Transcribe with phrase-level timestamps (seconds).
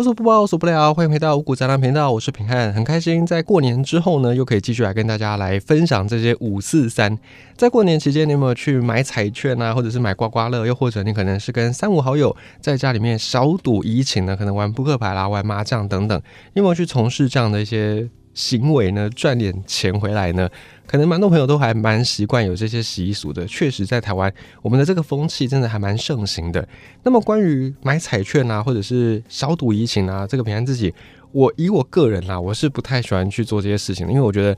[0.00, 7.18] 无所不包，无所不聊，欢迎回到五谷杂粮频道，我是平汉，很开心在过年之后呢，又可以继续来跟大家来分享这些五四三。
[7.54, 14.34] 在过年期间，你有没有去买彩券啊，或者是买刮刮乐，又或者你可能是跟三五好友在家里面小赌怡情呢？
[14.34, 16.18] 可能玩扑克牌啦，玩麻将等等，
[16.54, 19.08] 你有没有去从事这样的一些行为呢？
[19.10, 20.48] 赚点钱回来呢？
[20.86, 26.66] 可能蛮多朋友都还蛮习惯有这些习俗的，确实在台湾，我们的这个风气真的还蛮盛行的。
[27.04, 30.92] 那么关于买彩券啊，或者是小赌怡情啊，这个平安自己，
[31.30, 34.56] 我以我个人啊，我是不太喜欢去做这些事情的，因为我觉得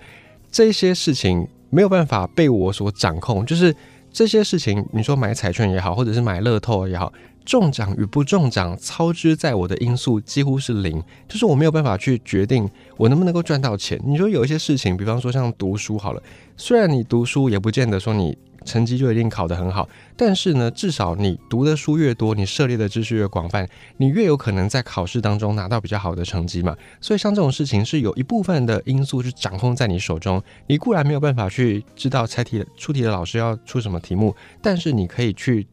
[0.51, 3.75] 这些事情没有办法被我所掌控，就是
[4.13, 7.13] 这些事情，你说买彩券也好，或者是买乐透也好。
[7.45, 14.01] 中奖与不中奖，操之在我的因素几乎是零，就是我没有办法去决定我能不能够赚到钱。
[14.05, 16.23] 你说有一些事情，比方说像读书好了，
[16.57, 26.77] 虽然你读书也不见得说你成绩就一定考得很好，但是呢，至少你读的书越多，你涉猎的知识越广泛，你越有可能在考试当中拿到比较好的成绩嘛。
[27.01, 35.67] 所以像这种事情是有一部分的因素是掌控在你手中，你固然没有办法去知道猜题出题的老师要出什么题目，但是你可以去。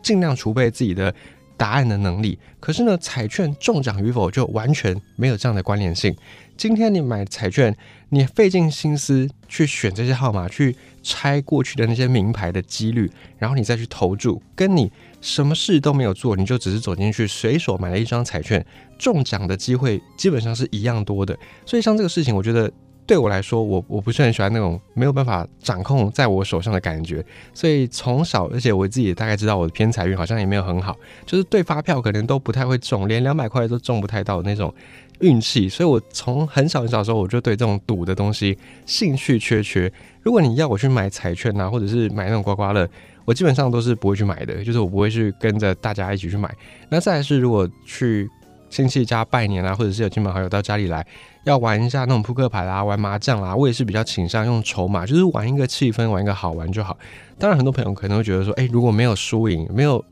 [0.00, 1.12] 尽量储备自己的
[1.58, 6.16] 答案的能力，可是呢，彩券中奖与否就完全没有这样的关联性。
[6.56, 7.76] 今天你买彩券，
[8.08, 18.64] 你费尽心思去选这些号码，去拆过去的那些名牌的几率，然后你再去投注，跟你什么事都没有做，你就只是走进去随手买了一张彩券，
[18.96, 21.36] 中奖的机会基本上是一样多的。
[21.66, 22.70] 所以像这个事情，我觉得。
[23.08, 34.72] 对我来说，我我不是很喜欢那种没有办法掌控在我手上的感觉，所以从小，而且我自己大概知道我的偏财运好像也没有很好，就是对发票可能都不太会中，连两百块都中不太到那种
[35.20, 39.90] 运气，所以我从很小很小的时候我就对这种赌的东西兴趣缺缺。
[40.22, 42.86] 如果你要我去买彩券啊，或者是买那种刮刮乐，
[43.24, 46.54] 我基本上都是不会去买的，就是我不会去跟着大家一起去买。
[46.90, 48.28] 那再是如果去
[48.68, 51.06] 亲戚家拜年啊，或者是有亲朋好友到家里来。
[51.44, 56.96] 要玩一下那种扑克牌啦，玩麻将啦，我也是比较倾向用筹码，就是玩一个气氛，玩一个好玩就好。
[57.38, 60.04] 当然，很多朋友可能会觉得说，哎，如果没有输赢，没有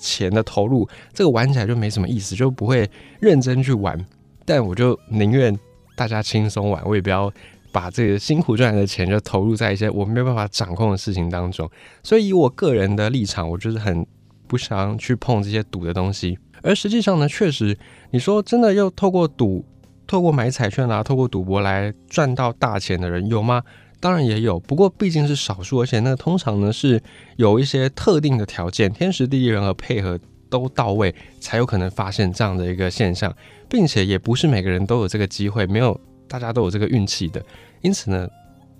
[0.00, 2.90] 钱的投入，这个玩起来就没什么意思，就不会
[3.20, 4.04] 认真去玩。
[4.44, 5.56] 但我就宁愿
[5.94, 7.32] 大家轻松玩，我也不要
[7.70, 11.70] 把这个辛苦赚来的钱就投入在一些我没有办法掌控的事情当中。
[12.02, 14.04] 所以，以我个人的立场，我就是很
[14.48, 16.36] 不想去碰这些赌的东西。
[16.62, 17.76] 而实际上呢，确实，
[18.10, 19.64] 你说真的，又透过赌。
[20.06, 23.62] 透过买彩券啊，透过赌博来赚到大钱的人有吗？
[24.00, 27.00] 当然也有，不过毕竟是少数，而且那通常呢是
[27.36, 33.32] 有一些特定的条件，天时地利人和配合都到位，才有可能发现这样的一个现象，
[33.68, 35.96] 并且也不是每个人都有这个机会，没有
[36.26, 37.40] 大家都有这个运气的。
[37.80, 38.28] 因此呢，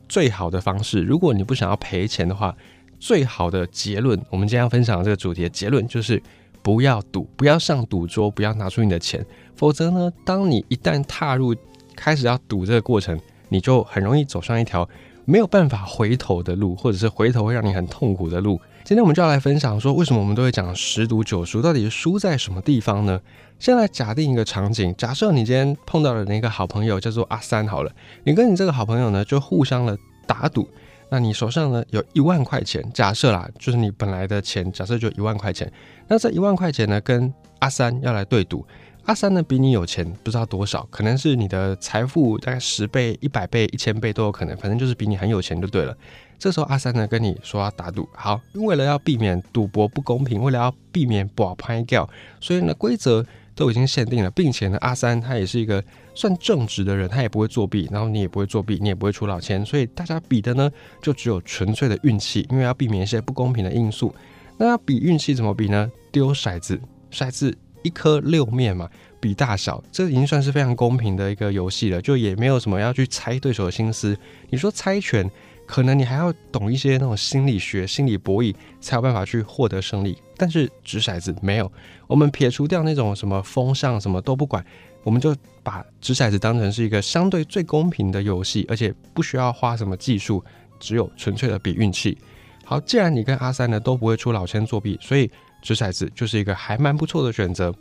[0.08, 2.52] 最好的方式，如果你不想要赔钱的话，
[2.98, 6.20] 最好的结论，我们今天要分享的这个主题的结论就是。
[6.62, 9.25] 不要赌，不要上赌桌，不要拿出你的钱，
[9.56, 11.54] 否则呢，当你一旦踏入
[11.97, 14.88] 开始要赌这个过程，你就很容易走上一条
[15.25, 18.60] 没有办法回头的路，或者是回头会让你很痛苦的路。
[18.84, 23.21] 今天我们就要来分享说，为什么我们都会讲十赌九输，到底是输在什么地方呢？
[23.59, 27.92] 先来假定一个场景，假设你今天碰到了那个好朋友叫做阿三，好了，
[28.25, 29.97] 你跟你这个好朋友呢就互相的
[30.27, 30.69] 打赌。
[31.10, 35.71] 那你手上呢有一万块钱，假设啦，就是你本来的钱，假设就一万块钱。
[36.09, 38.65] 那这一万块钱呢，跟阿三要来对赌，
[39.04, 45.97] 阿三呢比你有钱，不知道多少，可能是你的财富大概十倍、一百倍、一千倍都有可能，反正就是比你很有钱就对了。
[46.38, 52.09] 这时候阿三呢跟你说要打赌，好，为了要避免赌博不公平，为了要避免不好拍掉，
[52.41, 53.27] 所以呢规则。
[53.53, 55.84] 都已经限定了，并且呢，阿三他也是一个
[56.20, 60.70] 算正直的人，他也不会作弊，然后你也不会作弊，你也不会出老千，所以大家比的呢，
[61.00, 64.14] 就只有纯粹的运气，因为要避免一些不公平的因素。
[64.59, 65.91] 那要比运气怎么比呢？
[66.12, 66.78] 丢骰子，
[67.10, 68.86] 骰子一颗六面嘛，
[69.19, 74.14] 比大小，这已经算是非常公平的一个游戏了，就也没有什么要去猜对手的心思。
[74.50, 75.30] 你说猜拳？
[75.66, 80.19] 可能你还要懂一些那种心理学、心理博弈，才有办法去获得胜利。
[80.36, 81.72] 但是掷骰子没有，
[82.09, 84.66] 我们撇除掉那种什么风向，什么都不管，
[85.03, 90.45] 我们就把掷骰子当成是一个相对最公平的游戏，而且不需要花什么技术，
[90.78, 92.16] 只有纯粹的比运气。
[92.65, 95.30] 好，既然你跟阿三呢都不会出老千作弊，所以
[95.63, 97.74] 掷骰子就是一个还蛮不错的选择。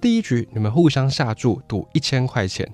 [0.00, 2.68] 第一局你们互相下注赌一千块钱，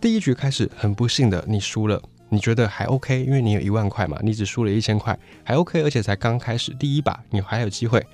[0.00, 2.02] 第一局开始很不幸的你输了。
[2.30, 8.06] 你觉得还 OK，因为你有一万块嘛，你只输了一千块，还 OK，而且才刚开始第一把，你还有机会。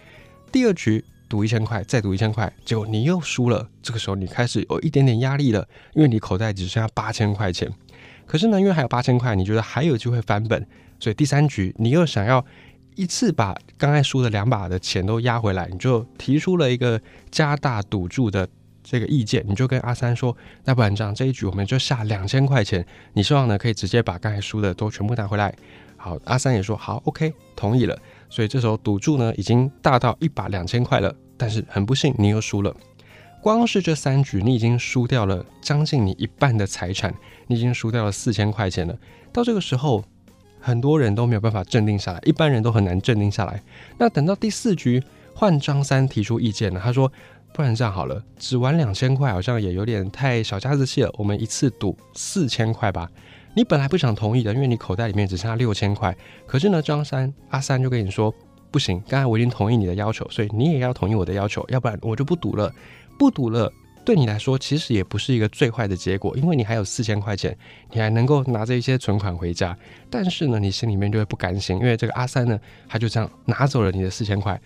[0.53, 3.69] 第二局赌一千块，再赌一千块，结果你又输了。
[3.83, 7.71] 这个时候你开始有一点点压力了，因为你口袋只剩下八千块钱。
[8.27, 10.67] 可是呢，因为还有八千块，你觉得还有机会翻本，
[10.99, 12.45] 所以第三局你又想要
[12.95, 17.01] 一次把刚才输的两把的钱都压回来，你就提出了一个
[17.31, 18.49] 加大赌注的
[18.83, 25.55] 这个意见，你就跟阿三说，那不然这样，这一局我们就下两千块钱，你希望呢可以直接把刚才输的都全部拿回来。
[25.97, 27.99] 好，阿三也说好，OK，同意了。
[28.29, 32.75] 所以这时候赌注呢已经大到一把两千块了，但是很不幸你又输了。
[33.43, 37.15] 光是这三局，你已经输掉了将近你一半的财产，
[37.47, 38.97] 你已经输掉了四千块钱了。
[39.33, 40.03] 到这个时候，
[40.61, 43.63] 很多人都没有办法镇定下来，一般人都很难镇定下来。
[43.99, 45.03] 那等到第四局，
[45.35, 47.13] 换张三提出意见了，他说
[47.53, 53.11] ：“不然这样好了，只玩两千块好像也有点太小家子气了，我们一次赌四千块吧。”
[53.57, 56.15] 你本来不想同意的，因为你口袋里面只剩下六千块。
[56.45, 58.35] 可是呢，张三阿三就跟你说
[58.73, 62.73] 不行，刚才我已经同意你的要求，所以你也要同意我的要求，要不然我就不赌了。
[63.17, 63.73] 不赌了，
[64.05, 67.57] 对你来说其实也不是一个最坏的结果，因为你还有四千块钱，
[67.93, 69.77] 你还能够拿着一些存款回家。
[70.11, 72.59] 但是呢，你心里面就会不甘心，因为这个阿三呢，
[72.89, 74.61] 他就这样拿走了你的四千块，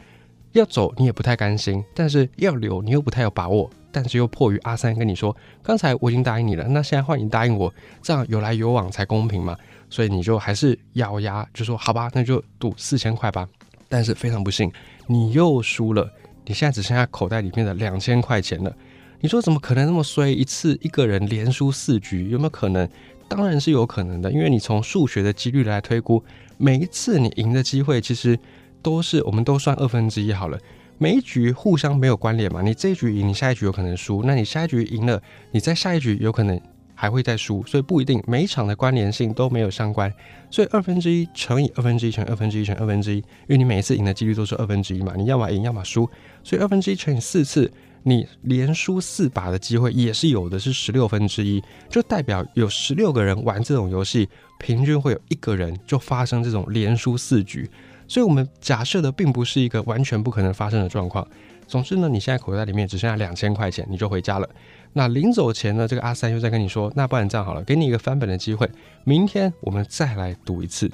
[0.52, 3.70] 要走你也不太甘心，但是要留你又不太有把握。
[4.00, 9.56] 但是又迫于阿三跟你说，刚才我已经答应你了，那现在换你答应我，这样有来有往才公平嘛。
[9.90, 13.48] 所以你就还是咬牙就说好吧，那就赌四千块吧。
[13.88, 14.70] 但是非常不幸，
[15.08, 16.08] 你又输了，
[16.46, 18.72] 你现在只剩下口袋里面的两千块钱了。
[19.18, 20.32] 你说怎么可能那么衰？
[20.32, 22.88] 一次一个人连输四局，有没有可能？
[23.26, 26.22] 当然是有可能的，因为你从数学的几率来推估，
[26.56, 28.38] 每一次你赢的机会其实
[28.80, 30.56] 都是，我们都算二分之一好了。
[31.00, 32.60] 每一局互相没有关联嘛？
[32.60, 35.22] 你这一局赢，你下一局有可能输；那你下一局赢了，
[35.52, 36.60] 你在下一局有可能
[36.92, 40.12] 还会再输，所以不一定每一场的关联性都没有相关。
[40.50, 46.10] 所以二分之一乘以二分之一乘二分之一乘二分之一，因为你每一次赢的几率都是二分之一嘛，你要么赢，要么输。
[46.42, 47.70] 所以二分之一乘以四次，
[48.02, 54.28] 你连输四把的机会也是有的，是十六分之一，就代表有十六个人玩这种游戏，
[54.58, 57.70] 平均会有一个人就发生这种连输四局。
[58.08, 61.24] 所以，我们假设的并不是一个完全不可能发生的状况。
[61.66, 64.48] 总之呢，你现在口袋里面只剩下两千块钱，你就回家了。
[64.94, 68.66] 那临走前呢，这个阿三又在跟你说：“那不然这样好了，给你一个翻本的机会，
[69.04, 70.90] 明天我们再来赌一次。”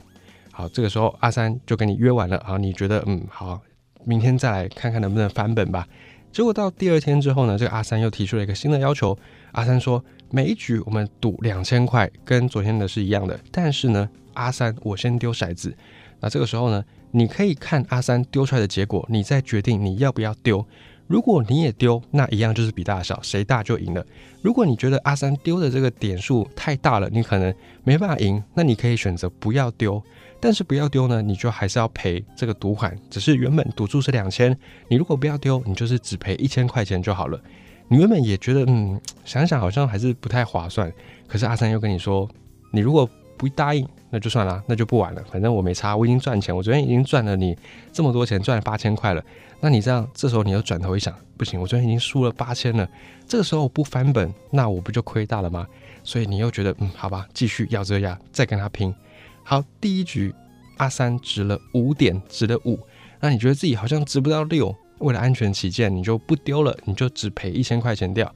[0.51, 2.43] 好，这个时候阿三就跟你约完了。
[2.45, 3.61] 好，你觉得嗯好，
[4.05, 5.87] 明天再来看看能不能翻本吧。
[6.33, 9.17] 结果到第二天之后呢，这个阿三又提出了一个新的要求。
[9.53, 13.39] 阿三说：“每一局我们赌两千块，跟昨天的是一样的。
[13.53, 15.73] 但是呢，阿三我先丢骰子。
[16.19, 16.85] 那这个时候呢？”
[17.17, 20.67] 你可以看阿三丢出来的结果，你再决定你要不要丢。
[21.07, 24.05] 如果你也丢，那一样就是比大小，谁大就赢了。
[24.43, 30.03] 如果你觉得阿三丢的这个点数太大了，你可能没办法赢，那你可以选择不要丢。
[30.41, 32.99] 但是不要丢呢，你就还是要赔这个赌款。
[33.09, 34.57] 只是原本赌注是两千，
[34.89, 37.41] 你如果不要丢，你就是只赔一千块钱就好了。
[37.87, 40.93] 你原本也觉得，嗯，想想好像还是不太划算。
[41.29, 42.29] 可是阿三又跟你说，
[42.73, 45.23] 你如果不答应，那就算了，那就不玩了。
[45.31, 46.55] 反正我没差，我已经赚钱。
[46.55, 47.57] 我昨天已经赚了你
[47.93, 49.23] 这么多钱，赚了八千块了。
[49.61, 52.89] 那你这样，这时候你又转头一想，不行，我昨天已经输了八千了。
[53.27, 55.67] 这个时候不翻本，那我不就亏大了吗？
[56.03, 58.95] 所以你又觉得，嗯，好吧，继续咬着牙再跟他拼。
[59.43, 60.35] 好，第一局
[60.77, 62.79] 阿三值了五点，值了五。
[63.21, 68.31] 那你觉得自己好像值不到六，为了安全起见，你就不丢了，你就只赔一千块钱掉。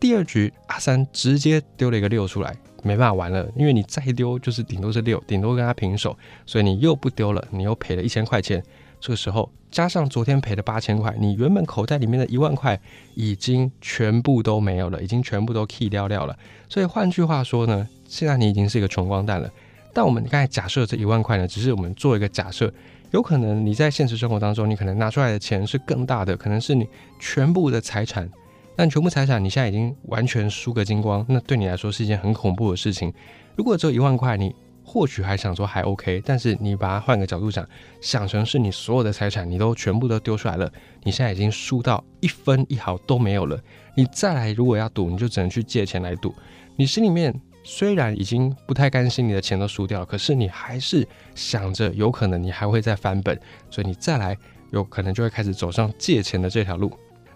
[0.00, 2.56] 第二局阿三直接丢了一个六出来。
[2.82, 8.62] 没办法玩了，因为你再丢就是顶多是六，顶多跟他平手，所以你又不丢了，你又赔了一千块钱。
[9.00, 12.80] 这个时候加上昨天赔的八千块，你原本口袋里面的一万块
[13.14, 16.38] 已经全部都没有了，已经全部都 key 掉掉了。
[16.68, 19.50] 所以换句话说呢，现在你已经是一个穷光蛋了。
[19.92, 22.72] 但我们刚才假设这一万块呢，只是我们做一个假设，
[23.10, 26.86] 有可能你在现实生活当中，你可能拿出来的钱是更大的，可能是你
[27.18, 28.30] 全部的财产。
[28.74, 33.12] 但全部财产你现在已经完全输个精光，那对你来说是一件很恐怖的事情。
[33.56, 37.66] 如果只有一万块，你或许还想说还 OK，但是你把它换个角度想，
[38.00, 40.70] 想成是你所有的财产你都全部都丢出来了，
[41.02, 43.60] 你现在已经输到一分一毫都没有了。
[43.94, 46.34] 你再来如果要赌，你就只能去借钱来赌。
[46.76, 53.38] 你心里面虽然已经不太甘心你的钱都输掉，可是你还是想着有可能你还会再翻本，
[53.70, 54.36] 所以你再来
[54.70, 56.90] 有可能就会开始走上借钱的这条路。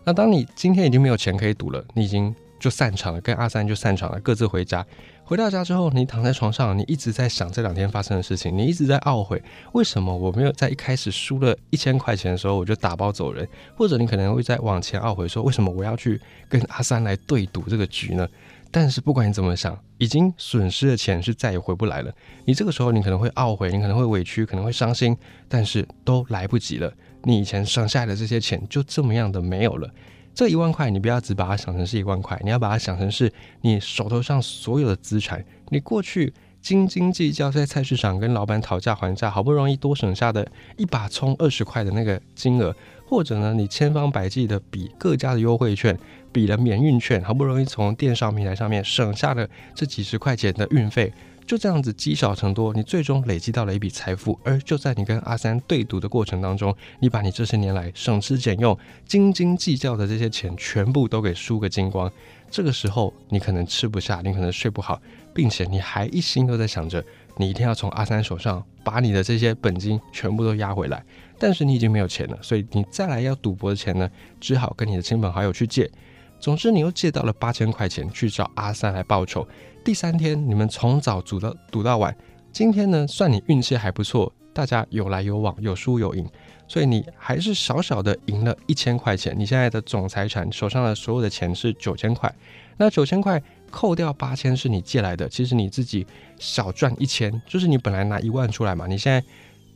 [0.07, 4.87] 那当你今天已经没有钱可以赌了，你已经就散场了，跟阿三就散场了，各自回家。
[5.25, 13.47] 回到家之后，你躺在床上，你一直在想这两天发生的事情，你一直在懊悔，为什么我没有在一开始输了一千块钱的时候我就打包走人？
[13.77, 18.29] 或者你可能会在往前懊悔，说为什么我要去跟阿三来对赌这个局呢？
[18.71, 22.13] 但是不管你怎么想，已经损失的钱是再也回不来了。
[22.45, 25.17] 你这个时候你可能会懊悔，你可能会委屈，可能会伤心，
[25.49, 26.93] 但是都来不及了。
[27.27, 29.91] 你以前省下来的这些钱就这么样的没有了。
[30.33, 35.45] 这一万块，你不要只把它想成是一万块，你要把它想成是你手头上所有的资产。
[35.71, 42.73] 你过去斤斤计较，在菜市场跟老板讨价还价，好不容易多省下的一把葱二十块的那个金额，
[43.09, 45.99] 或者呢，你千方百计的比各家的优惠券，
[46.31, 51.13] 比了免运券，好不容易从电商平台上面省下了这几十块钱的运费。
[51.47, 54.39] 就这样子积少成多，你最终累积到了一笔财富。
[54.45, 58.77] 而就在你跟阿三对赌的过程当中，你把你这些年来省吃俭用、
[59.07, 62.11] 斤斤计较的这些钱全部都给输个精光。
[62.51, 65.01] 这个时候，你可能吃不下，你可能睡不好，
[65.33, 67.05] 并且你还一心都在想着，
[67.37, 71.05] 你一定要从阿三手上把你的这些本金全部都压回来。
[71.39, 74.11] 但是你已经没有钱了，所以你再来要赌博的钱呢，
[74.41, 75.91] 只好跟你的亲朋好友去借。
[76.39, 79.47] 总之，你又借到了八千块钱去找阿三来报仇。
[79.85, 82.17] 第三天，你们从早赌到赌到晚。
[82.53, 86.27] 今天呢，算你运气还不错，大家有来有往，有输有赢，
[86.67, 89.35] 所以你还是少少的赢了一千块钱。
[89.37, 92.33] 你现在的总财产手上的所有的钱是九千块，
[92.77, 96.07] 那九千块扣掉八千是你借来的，其实你自己
[96.39, 99.23] 少赚一千，就是你本来拿一万出来嘛，你现在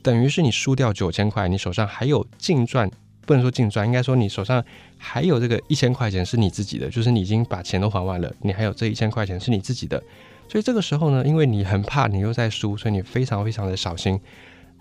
[0.02, 2.90] 等于是你输掉九千块，你手上还有净赚。
[3.26, 4.64] 不能说净赚，应该说你手上
[4.98, 10.02] 还有这个一千块钱是你自己的，就是你已经把钱都还完了，你还有这一千块钱是你自己的。
[10.48, 14.18] 所以这个时候呢，因为你很怕你又在输，所以你非常非常的小心。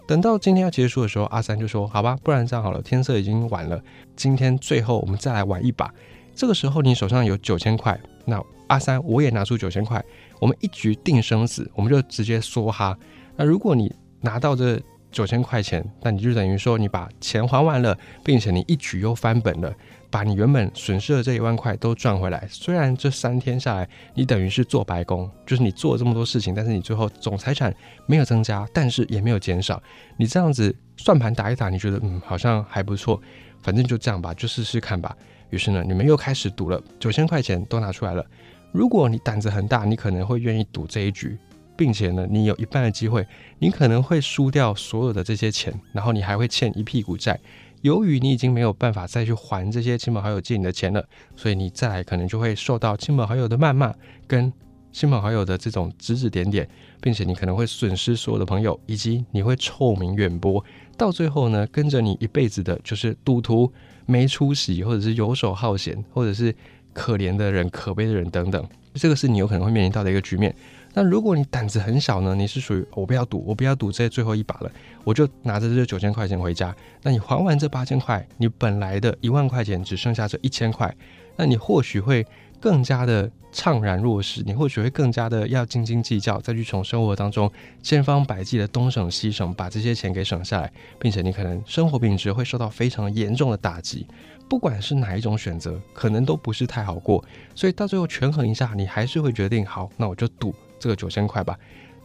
[0.08, 3.79] 等到今天要结束的时候，阿三就说：“好吧，不然这样好了，天色已经晚了，
[4.15, 5.93] 今天最后我们再来玩一把。”
[6.34, 10.03] 这个时候你手上有九千块，那阿三我也拿出九千块，
[10.39, 12.98] 我们一局定生死，我们就直接梭哈。
[13.36, 14.81] 那如果你拿到这。
[15.11, 19.73] 九千块钱，那你就等于说你把钱还完了，并且你一举又翻本了，
[20.09, 22.47] 把你原本损失的这一万块都赚回来。
[22.49, 27.73] 虽然这三天下来你等于是做白工，就是你做了这么多事情，但是你最后总财产
[28.05, 29.81] 没有增加，但是也没有减少。
[30.17, 33.19] 你这样子算盘打一打，你觉得嗯好像还不错，
[33.61, 35.15] 反正就这样吧，就试试看吧。
[35.49, 38.23] 于是呢，你们又开始赌了，九千块钱都拿出来了。
[38.71, 41.35] 如果你胆子很大，你可能会愿意赌这一局。
[41.79, 43.25] 并且呢，你有一半的机会，
[43.59, 47.39] 你可能会输掉所有的这些钱，然后你还会欠一屁股债。
[47.83, 51.01] 由于你已经没有办法再去还这些亲朋好友借你的钱了，
[51.38, 53.93] 所以你再来可能就会受到亲朋好友的谩骂，
[54.27, 54.51] 跟
[54.91, 56.67] 亲朋好友的这种指指点点，
[57.00, 60.62] 并且你可能会损失所有的朋友，以及你会臭名远播。
[60.98, 63.71] 到最后呢，跟着你一辈子的就是赌徒、
[64.05, 66.53] 没出息，或者是游手好闲，或者是
[66.91, 68.67] 可怜的人、可悲的人等等。
[68.95, 70.53] 这个是你有可能会面临到的一个局面。
[70.93, 72.34] 那如果你胆子很小呢？
[72.34, 74.72] 你是属于我不要赌，我不要赌这最后一把了，
[75.03, 76.75] 我就拿着这九千块钱回家。
[77.03, 80.93] 那你还完这八千块，你本来的一万块钱只剩下这一千块，
[81.36, 82.25] 那你或许会
[82.60, 87.50] 更加的怅然若失，你或许会更加的要斤斤计较，再去从生活当中
[87.84, 94.08] 千方百计的东省西省把这些钱给省下来，并且你可能生活品质会受到非常严重的打击。
[94.50, 97.24] 不管是哪一种选择，可能都不是太好过。
[97.53, 100.53] 所以到最后权衡一下，你还是会决定好，那我就赌。
[100.79, 101.57] 这个九千块吧，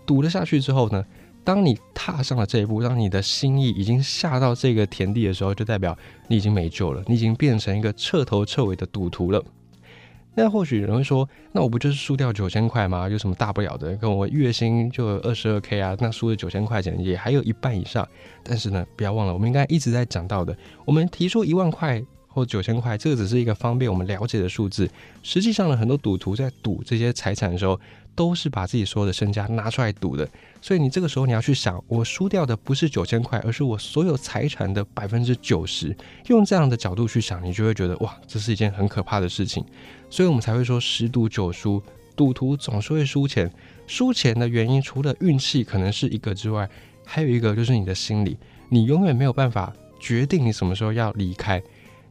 [0.05, 1.05] 赌了下去之后呢，
[1.43, 5.97] 当你踏上了这一步，当你的心意已经下到这个田地的时候，就代表
[6.29, 9.43] 你已经没救了，你已经变成一个彻头彻尾的赌徒了。
[10.37, 13.09] 那或许有人会说，那我不就是输掉九千块吗？
[13.09, 13.95] 有什么大不了的？
[13.97, 18.07] 跟我月薪就二十二 k 啊，那输了九千块钱也还有一半以上。
[18.43, 22.05] 但是呢，不要忘了，我们应该一直在讲到的，我们提出一万块。
[22.35, 24.91] 或九千块，这个只是一个方便我们了解的数字。
[25.23, 27.81] 实际上呢，很多赌徒在赌这些财产的时候，
[28.17, 30.29] 都是把自己所有的身家拿出来赌的。
[30.61, 35.97] 所以你这个时候你要去想，我输掉的不是九千块，而是我所有财产的百分之九十。
[36.27, 39.65] 用这样的角度去想，你就会觉得哇，这是一件很可怕的事情。
[40.11, 41.81] 所以我们才会说十赌九输，
[42.17, 43.49] 赌徒总是会输钱。
[43.87, 46.69] 输钱的原因除了运气可能是一个之外，
[47.05, 48.37] 还有一个就是你的心理，
[48.71, 51.63] 你永远没有办法决定你什么时候要离开。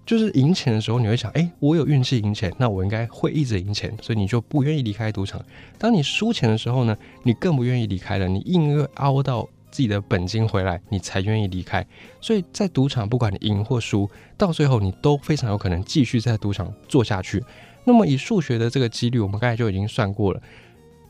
[0.06, 5.44] 就是赢钱的时候，你会想，哎，我有运气赢钱，那我应该会一直赢钱，所以你就不愿意离开赌场。
[5.78, 11.86] 当你输钱的时候呢，你更不愿意离开了，你硬要凹到自己的本金回来，你才愿意离开。
[12.20, 17.44] 所以在赌场，不管你赢或输，到最后你都非常有可能继续在赌场做下去。
[17.86, 20.42] 那么以数学的这个几率，我们刚才就已经算过了，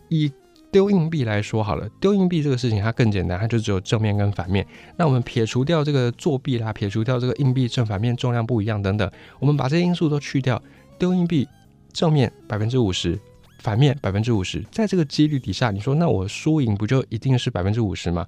[0.10, 0.32] 以。
[0.74, 4.66] 丢硬币来说好了，丢硬币这个事情它更简单，它就只有正面跟反面。
[4.98, 10.60] 那我们撇除掉这个作弊啦，撇除掉这个硬币正反面重量不一样等等，我们把这些因素都去掉，
[10.98, 11.48] 丢硬币
[11.92, 13.20] 正面百分之五十，
[13.60, 18.26] 反面百分之五十，在这个几率底下，你说那我输赢不就一定是百分之五十吗？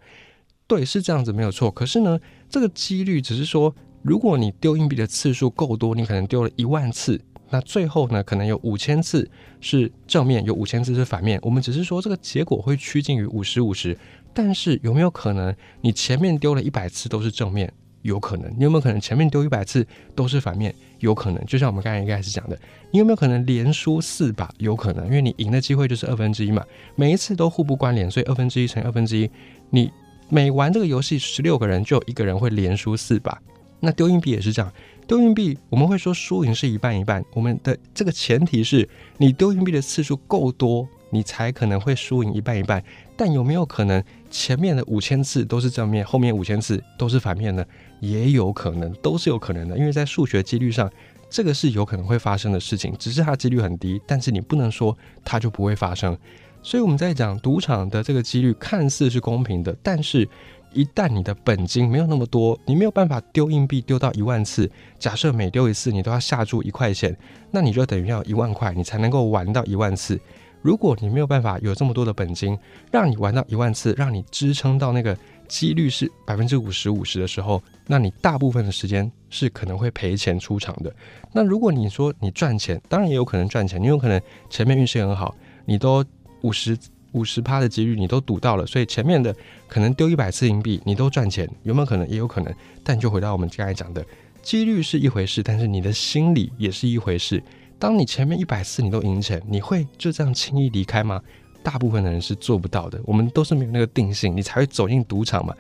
[0.68, 1.72] 对，是这样子没有错。
[1.72, 3.74] 可是呢，这个几率只是说，
[4.04, 7.20] 如果你丢硬币的次数够多，你可能丢了一万次。
[7.50, 9.30] 那最后呢，可能有五千次
[9.62, 11.40] 是正面，有五千次是反面。
[11.42, 13.98] 我们只是说这个结果会趋近于五十五十，
[14.34, 17.72] 但是有没有可能你前面丢了一百次都是正面？
[18.02, 18.52] 有可能。
[18.58, 19.86] 你有没有可能前面丢一百次
[20.16, 20.74] 都是反面？
[21.00, 21.44] 有可能。
[21.46, 22.60] 就像我们刚才一开始讲的，
[22.92, 24.48] 你有没有可能连输四把？
[24.58, 26.64] 有可能，因为你赢的机会就是二分之一嘛，
[26.96, 29.30] 每一次都互不关联，所以二分之一乘二分之一，
[29.70, 29.92] 你
[30.30, 33.40] 每玩这个游戏十六个人就有一个人会连输四把。
[33.80, 34.72] 那丢硬币也是这样，
[35.07, 42.83] 丢硬币我们会说输赢是一半一半，我们的这个前提是你丢硬币的次数够多，你才可能会输赢一半一半。
[43.15, 47.63] 但有没有可能前面的五千次都是正面，后面五千次都是反面呢？
[48.00, 50.91] 也有可能，都是有可能的，因为在数学几率上，
[51.29, 56.17] 这个是有可能会发生的事情，只是它几率很低，但是你不能说它就不会发生。
[56.63, 60.27] 所以我们在讲赌场的这个几率看似是公平的，但是
[60.75, 67.15] 一旦你的本金没有那么多，你没有办法丢硬币丢到一万次，假设每丢一次你都要下注一块钱，
[67.50, 70.20] 那你就等于要一万块，你才能够玩到一万次。
[70.62, 72.58] 如果你没有办法有这么多的本金，
[72.91, 75.15] 让你玩到一万次，让你支撑到那个
[75.48, 80.94] 几率是百分之五十五十的时候，那你大部分的时间是可能会赔钱出场的。
[81.32, 86.03] 那如果你说你赚钱，当然也有可能赚钱，你有可能前面运气很好，你都
[86.41, 86.75] 五十
[87.15, 89.34] 五十趴的几率你都赌到了，所以前面的
[89.67, 92.07] 可能丢一百次硬币你都赚钱，有没有可能？
[92.10, 92.53] 也有可能。
[92.84, 94.05] 但就回到我们刚才讲的，
[94.43, 97.41] 几率是一回事，但是你的心理也是一回事。
[97.79, 101.22] 当你前面一百次你都赢钱，你会就这样轻易离开吗？
[101.63, 103.00] 大部分的人是做不到的。
[103.05, 105.55] 我们都是没有那个定性，你才会走进赌场嘛。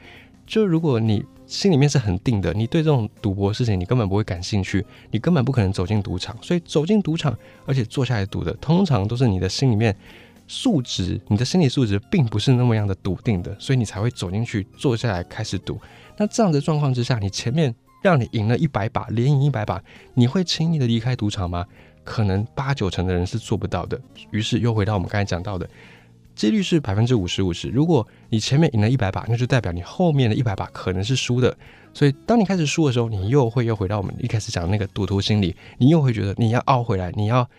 [0.45, 6.37] 就如果你心里面是很定的，你对这种赌博事情你根本不会感兴趣，你根本不可能走进赌场。
[6.41, 7.35] 所以走进赌场，
[7.65, 9.95] 而且坐下来赌的，通常都是你的心里面
[10.47, 15.79] 素质，你的心理素质并不是那么样的笃定的，所以你才会走进去坐下来开始赌。
[16.17, 17.73] 那这样的状况之下，你前面
[18.03, 19.81] 让你赢了一百把，连赢一百把，
[20.13, 21.65] 你会轻易的离开赌场吗？
[22.03, 23.99] 可能八九成的人是做不到的。
[24.29, 25.67] 于是又回到我们刚才讲到的，
[26.35, 27.67] 几率是百分之五十五十。
[27.69, 31.57] 如果你前面赢了一百把，那就代表你后面的一百把可能是输的。
[31.95, 37.49] 所以当你开始输的时候，你又会又回到我们一开始讲的那个赌徒心理，你又会觉得你要熬回来，你要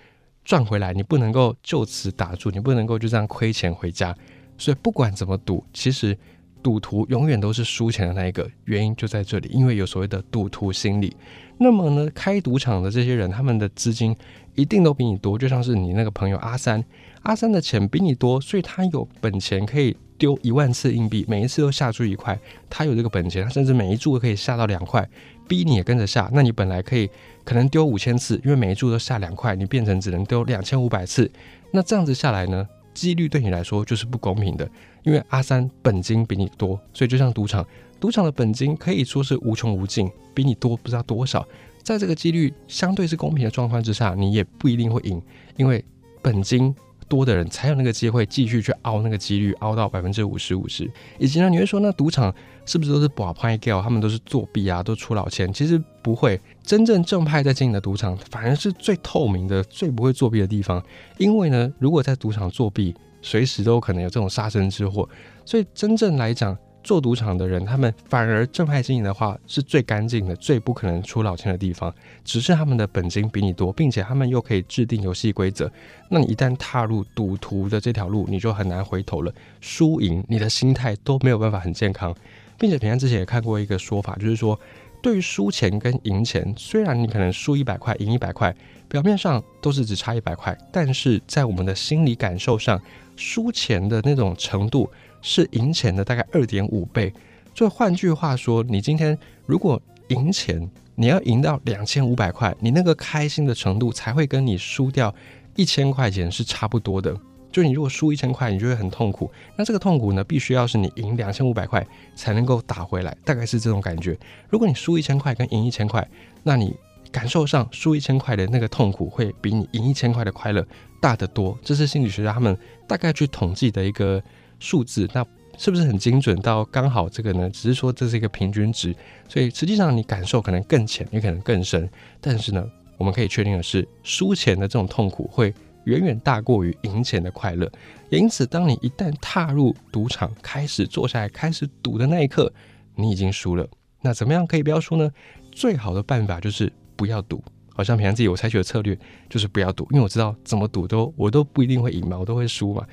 [0.47, 4.17] 赚回来，你不能够就此打住，你不能够就这样亏钱回家。
[4.57, 6.17] 所以不管怎么赌，其实
[6.63, 8.49] 赌徒永远都是输钱的那一个。
[8.65, 11.15] 原因就在这里，因为有所谓的赌徒心理。
[11.59, 14.15] 那么呢，开赌场的这些人，他们的资金
[14.55, 16.83] 一定都比你多，就像是你那个朋友阿三，
[17.23, 22.39] 阿三的钱比你多，所以他有本钱可以丢一万次硬币，每一次都下注一块，
[22.71, 25.09] 他有这个本钱，他甚至每一注都可以下到两块，
[25.49, 26.31] 逼你也跟着下。
[26.33, 27.09] 那你本来可以
[27.45, 31.31] 可能丢五千次，因为每一注都下两块，你变成只能丢两千五百次，
[31.71, 34.69] 那这样子下来呢，几率对你来说就是不公平的，
[35.03, 37.67] 因为阿三本金比你多，所以就像赌场。
[37.99, 41.47] 赌场的本金可以说是无穷无尽，比你多不知道多少。
[41.83, 45.23] 在这个几率相对是公平的状况之下，你也不一定会赢，
[45.57, 45.83] 因为
[46.21, 46.75] 本金
[47.09, 50.91] 多的人才有那个机会继续去凹那个几率，凹到百分之五十五十。
[51.19, 53.83] 以及呢，你会说那赌场是不是都是把派 girl？
[53.83, 55.53] 他们都是作弊啊，都出老千？
[55.53, 60.83] 其实不会，真正正派在经营的赌场，反而是最透明的、最不会作弊的地方。
[61.19, 65.09] 因为呢，如果在赌场作弊，随时都可能有这种杀身之祸。
[65.45, 71.93] 所以真正来讲，做赌场的人，他们反而正派经营的话，是最干净的、最不可能出老千的地方。
[72.25, 75.69] 只是他们的本金比你多，并且他们又可以制定游戏规则。
[76.09, 79.35] 那你一旦踏入赌徒的这条路，你就很难回头了。
[79.61, 82.15] 输赢，你的心态都没有办法很健康。
[82.57, 84.57] 并且平安之前也看过一个说法，就是说，
[85.03, 88.55] 对于输钱跟赢钱，虽然你可能输一百块、赢一百块，
[88.89, 92.81] 表面上都是只差一百块，但是在我们的心理感受上，
[93.17, 94.89] 输钱的那种程度。
[95.27, 97.13] 是赢钱的大概二点五倍，
[97.53, 105.13] 就换句话说，你今天如果赢钱，你要赢到两千五百块，你那个开心的程度才会跟你输掉
[105.57, 107.13] 一千块钱是差不多的。
[107.51, 109.29] 就你如果输一千块，你就会很痛苦。
[109.57, 111.85] 那这个痛苦呢，必须要是你赢两千五百块
[112.15, 114.17] 才能够打回来，大概是这种感觉。
[114.49, 116.09] 如果你输一千块跟赢一千块，
[116.45, 116.73] 那你
[117.11, 120.65] 感受上输一千块的那个痛苦会比你赢一千块的快乐
[121.01, 121.59] 大得多。
[121.65, 124.23] 这是心理学家他们大概去统计的一个。
[124.59, 125.25] 数字那
[125.59, 127.49] 是不是很精准到刚好这个呢？
[127.51, 128.95] 只是说这是一个平均值，
[129.29, 131.89] 所以实际上你感受可能更浅，也可能更深。
[132.21, 132.67] 但是呢，
[132.99, 137.71] 我们可以确定的是，输钱的这种痛苦会远远大过于赢钱的快乐。
[138.11, 142.53] 也因此，当你一旦踏入赌场，开始坐下来开始赌的那一刻，
[142.95, 143.67] 你已经输了。
[144.03, 145.11] 那怎么样可以不要输呢？
[145.51, 147.43] 最好的办法就是不要赌。
[147.73, 152.87] 好像平常自己我采取的策略就是不要赌，因为我知道怎么赌都我都不一定会赢嘛，我都会输嘛。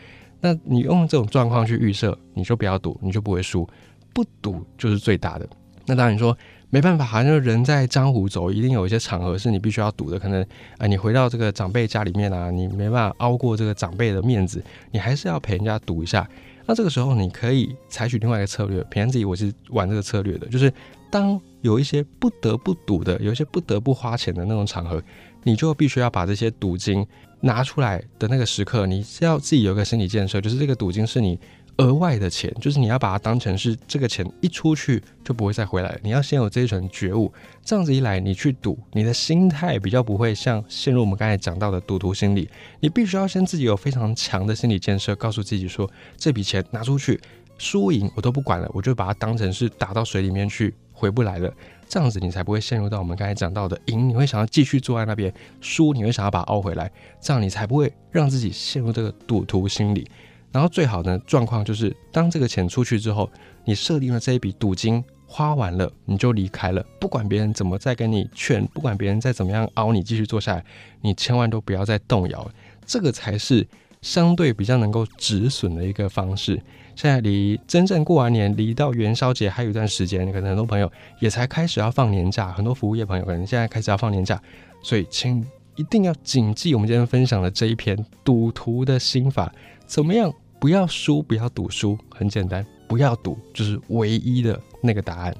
[0.46, 3.66] 那你用这种状况去预设，你就不要赌，你就不会输。
[4.14, 5.48] 不赌就是最大的。
[5.86, 6.38] 那当然你说
[6.70, 10.20] 没办法，好像人在江湖走，一定有一些场合是你必须要赌的。
[10.20, 10.46] 可能
[10.78, 16.30] 啊，你回到这个长辈家里面啊，你没办法熬过这个长辈的面子，你还是要陪人家赌一下。
[16.66, 18.84] 那这个时候你可以采取另外一个策略。
[18.92, 20.72] 平安自己我是玩这个策略的，就是
[21.10, 25.02] 当有一些不得不赌的，有一些不得不花钱的那种场合，
[25.44, 27.08] 你就必须要把这些赌金。
[27.44, 31.38] 拿出来的那个时刻，你是要自己有个心理建设，就是这个赌金是你
[31.78, 36.00] 额外的钱，就是你要把它当成是这个钱一出去就不会再回来。
[36.02, 42.48] 你要先有这一层觉悟，这样子一来，你去赌，你的心态比较不会像陷入我们刚才讲到的赌徒心理。
[42.80, 47.20] 你必须要先自己有非常强的心理建设，告诉自己说，这笔钱拿出去，
[47.58, 51.54] 输赢我都不管了，我就把它当成是打到水里面去，回不来了。
[51.94, 56.92] 这样子你才不会陷入到我们刚才讲到的赢，你会想要继续坐在那边；输，你会想要把它凹回来。
[57.22, 60.10] 这样你才不会让自己陷入这个赌徒心理。
[60.52, 63.30] 然后最好的状况就是，当这个钱出去之后，
[63.64, 66.84] 你设定了这一笔赌金花完了，你就离开了。
[67.00, 70.66] 不管别人怎么再跟你劝，不管别人再怎么样熬你继续做下来，
[71.02, 72.50] 你千万都不要再动摇。
[72.88, 73.68] 这个才是
[74.02, 76.60] 相对比较能够止损的一个方式。
[76.96, 84.42] 现在离真正过完年，离到元宵节还有一段时间，可能很多朋友也才开始要放年假，很多服务业朋友可能现在开始要放年假，
[84.82, 89.52] 所以请一定要谨记我们今天分享的这一篇赌徒的心法，
[89.86, 90.34] 怎么样？
[90.60, 95.36] 不要输，不要赌输，很简单，不要赌就是唯一的那个答案。